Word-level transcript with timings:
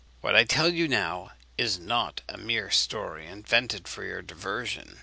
What 0.21 0.35
I 0.35 0.45
tell 0.45 0.69
you 0.73 0.87
now 0.87 1.33
is 1.59 1.77
not 1.77 2.21
a 2.27 2.35
mere 2.35 2.71
story 2.71 3.27
invented 3.27 3.87
for 3.87 4.03
your 4.03 4.23
diversion: 4.23 4.87
M. 4.93 4.99